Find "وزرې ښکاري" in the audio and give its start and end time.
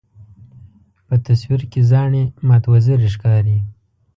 2.71-3.57